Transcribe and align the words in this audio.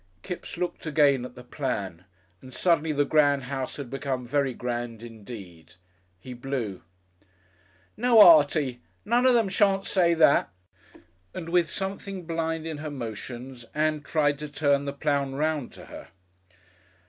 Kipps 0.23 0.57
looked 0.57 0.87
again 0.87 1.25
at 1.25 1.35
the 1.35 1.43
plan, 1.43 2.05
and 2.41 2.51
suddenly 2.51 2.91
the 2.91 3.05
grand 3.05 3.43
house 3.43 3.77
had 3.77 3.91
become 3.91 4.25
very 4.25 4.51
grand 4.51 5.03
indeed. 5.03 5.75
He 6.19 6.33
blew. 6.33 6.81
"No, 7.95 8.19
Artie, 8.19 8.81
none 9.05 9.27
of 9.27 9.35
them 9.35 9.47
shan't 9.47 9.85
say 9.85 10.15
that," 10.15 10.49
and 11.35 11.49
with 11.49 11.69
something 11.69 12.25
blind 12.25 12.65
in 12.65 12.79
her 12.79 12.89
motions 12.89 13.63
Ann 13.75 14.01
tried 14.01 14.39
to 14.39 14.49
turn 14.49 14.85
the 14.85 14.93
plan 14.93 15.35
round 15.35 15.71
to 15.73 15.85
her.... 15.85 16.07